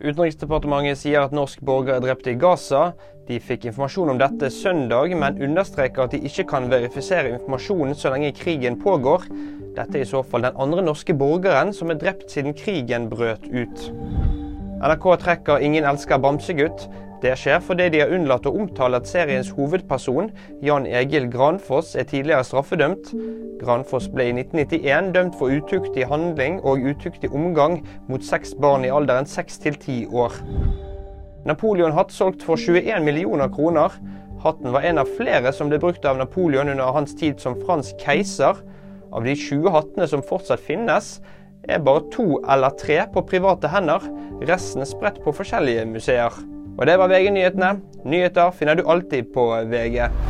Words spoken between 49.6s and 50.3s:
VG.